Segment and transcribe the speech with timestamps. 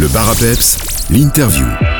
[0.00, 0.30] Le bar
[1.10, 1.99] l'interview.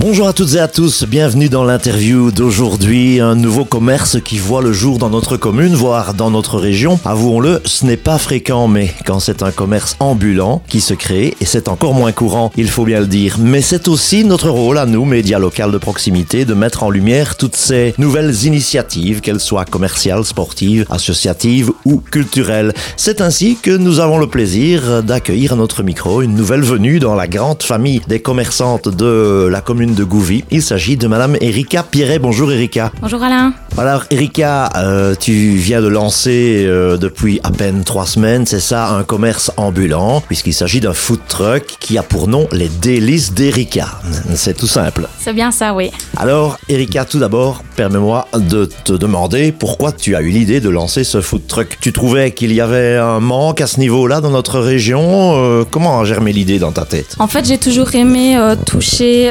[0.00, 3.18] Bonjour à toutes et à tous, bienvenue dans l'interview d'aujourd'hui.
[3.18, 7.00] Un nouveau commerce qui voit le jour dans notre commune, voire dans notre région.
[7.04, 11.44] Avouons-le, ce n'est pas fréquent, mais quand c'est un commerce ambulant qui se crée, et
[11.44, 13.38] c'est encore moins courant, il faut bien le dire.
[13.40, 17.36] Mais c'est aussi notre rôle à nous, médias locaux de proximité, de mettre en lumière
[17.36, 22.72] toutes ces nouvelles initiatives, qu'elles soient commerciales, sportives, associatives ou culturelles.
[22.96, 27.16] C'est ainsi que nous avons le plaisir d'accueillir à notre micro une nouvelle venue dans
[27.16, 30.44] la grande famille des commerçantes de la commune de Gouvy.
[30.50, 32.18] Il s'agit de Madame Erika Pierret.
[32.18, 32.92] Bonjour Erika.
[33.00, 33.52] Bonjour Alain.
[33.76, 38.88] Alors Erika, euh, tu viens de lancer euh, depuis à peine trois semaines, c'est ça,
[38.90, 43.86] un commerce ambulant, puisqu'il s'agit d'un food truck qui a pour nom les délices d'Erika.
[44.34, 45.08] C'est tout simple.
[45.20, 45.92] C'est bien ça, oui.
[46.16, 51.04] Alors Erika, tout d'abord, permets-moi de te demander pourquoi tu as eu l'idée de lancer
[51.04, 51.78] ce food truck.
[51.80, 56.00] Tu trouvais qu'il y avait un manque à ce niveau-là dans notre région euh, Comment
[56.00, 57.14] a germé l'idée dans ta tête?
[57.20, 58.36] En fait, j'ai toujours aimé
[58.66, 59.30] toucher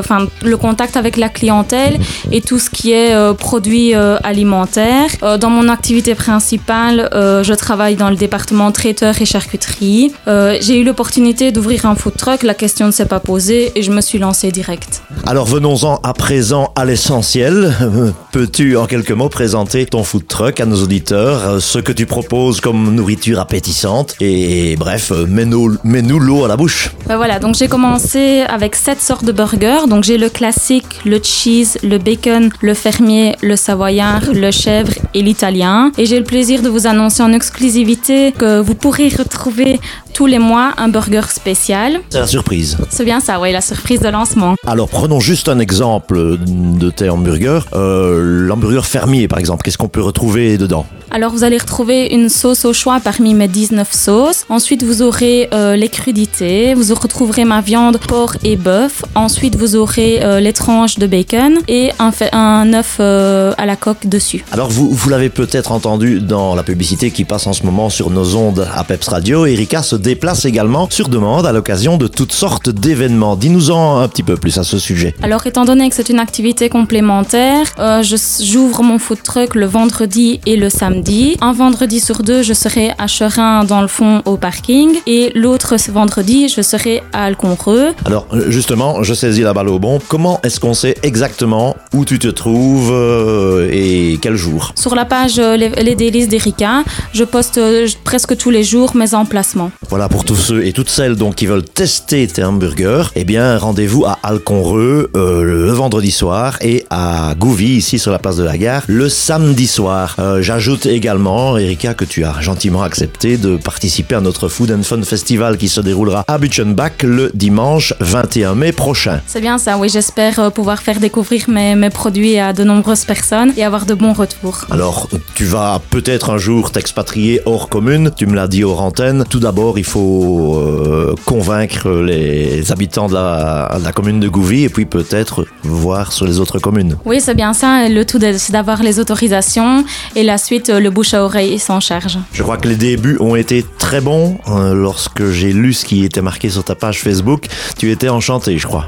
[0.00, 1.98] enfin, le contact avec la clientèle
[2.32, 5.10] et tout ce qui est euh, produits euh, alimentaires.
[5.22, 10.12] Euh, dans mon activité principale, euh, je travaille dans le département traiteur et charcuterie.
[10.26, 13.82] Euh, j'ai eu l'opportunité d'ouvrir un food truck, la question ne s'est pas posée et
[13.82, 15.02] je me suis lancée direct.
[15.26, 17.74] Alors venons-en à présent à l'essentiel.
[17.82, 21.92] Euh, Peux-tu en quelques mots présenter ton food truck à nos auditeurs, euh, ce que
[21.92, 26.90] tu proposes comme nourriture appétissante et bref, euh, mets-nous mets-nous l'eau à la bouche.
[27.06, 29.87] Ben voilà, donc j'ai commencé avec sept sortes de burgers.
[29.88, 35.22] Donc j'ai le classique, le cheese, le bacon, le fermier, le savoyard, le chèvre et
[35.22, 35.90] l'italien.
[35.96, 39.80] Et j'ai le plaisir de vous annoncer en exclusivité que vous pourrez retrouver
[40.12, 42.00] tous les mois un burger spécial.
[42.10, 42.76] C'est la surprise.
[42.90, 44.56] C'est bien ça, oui, la surprise de lancement.
[44.66, 47.60] Alors prenons juste un exemple de tes hamburgers.
[47.74, 50.86] Euh, L'hamburger fermier par exemple, qu'est-ce qu'on peut retrouver dedans?
[51.10, 54.44] Alors vous allez retrouver une sauce au choix parmi mes 19 sauces.
[54.50, 59.04] Ensuite vous aurez euh, les crudités, vous retrouverez ma viande porc et bœuf.
[59.14, 64.06] Ensuite vous aurez euh, les tranches de bacon et un, œuf euh, à la coque
[64.06, 64.44] dessus.
[64.52, 68.10] Alors vous, vous l'avez peut-être entendu dans la publicité qui passe en ce moment sur
[68.10, 72.32] nos ondes à Peps Radio, Erika se déplace également sur demande à l'occasion de toutes
[72.32, 73.36] sortes d'événements.
[73.36, 75.14] Dis-nous-en un petit peu plus à ce sujet.
[75.22, 80.40] Alors étant donné que c'est une activité complémentaire, euh, j'ouvre mon food truck le vendredi
[80.46, 81.36] et le samedi.
[81.40, 85.76] Un vendredi sur deux, je serai à Cherin dans le fond au parking et l'autre
[85.90, 87.92] vendredi, je serai à Alconreux.
[88.04, 89.98] Alors euh, justement, je saisis la balle au bon.
[90.06, 95.04] Comment est-ce qu'on sait exactement où tu te trouves euh, et quel jour Sur la
[95.04, 99.72] page euh, Les, les délices d'Erika, je poste euh, presque tous les jours mes emplacements.
[99.88, 103.06] Voilà pour tous ceux et toutes celles donc qui veulent tester tes hamburgers.
[103.16, 108.36] Eh bien, rendez-vous à Alconreux le vendredi soir et à Gouvy ici sur la place
[108.36, 110.16] de la gare le samedi soir.
[110.40, 115.02] J'ajoute également, Erika, que tu as gentiment accepté de participer à notre Food and Fun
[115.02, 119.20] Festival qui se déroulera à Butchenbach le dimanche 21 mai prochain.
[119.26, 123.06] C'est bien ça, oui, j'espère euh, pouvoir faire découvrir mes, mes produits à de nombreuses
[123.06, 124.66] personnes et avoir de bons retours.
[124.70, 129.24] Alors, tu vas peut-être un jour t'expatrier hors commune, tu me l'as dit hors antenne.
[129.30, 134.64] Tout d'abord, il faut euh, convaincre les habitants de la, de la commune de Gouvy
[134.64, 136.96] et puis peut-être voir sur les autres communes.
[137.04, 137.88] Oui, c'est bien ça.
[137.88, 139.84] Le tout, c'est d'avoir les autorisations
[140.16, 142.18] et la suite, euh, le bouche à oreille s'en charge.
[142.32, 144.38] Je crois que les débuts ont été très bons.
[144.48, 147.46] Euh, lorsque j'ai lu ce qui était marqué sur ta page Facebook,
[147.78, 148.86] tu étais enchanté, je crois.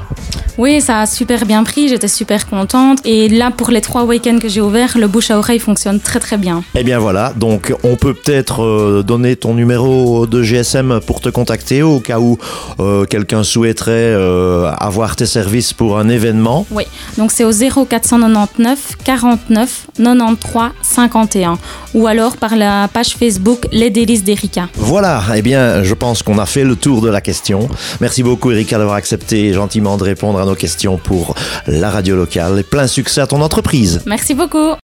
[0.61, 1.87] Oui, ça a super bien pris.
[1.89, 2.99] J'étais super contente.
[3.03, 6.19] Et là, pour les trois week-ends que j'ai ouverts, le bouche à oreille fonctionne très
[6.19, 6.63] très bien.
[6.75, 11.29] Eh bien voilà, donc on peut peut-être euh, donner ton numéro de GSM pour te
[11.29, 12.37] contacter au cas où
[12.79, 16.67] euh, quelqu'un souhaiterait euh, avoir tes services pour un événement.
[16.69, 16.83] Oui,
[17.17, 21.57] donc c'est au 0499 49 93 51
[21.95, 24.69] ou alors par la page Facebook Les délices d'Erika.
[24.75, 27.67] Voilà, eh bien je pense qu'on a fait le tour de la question.
[27.99, 31.35] Merci beaucoup Erika d'avoir accepté gentiment de répondre à nos questions pour
[31.67, 34.01] la radio locale et plein succès à ton entreprise.
[34.05, 34.81] Merci beaucoup.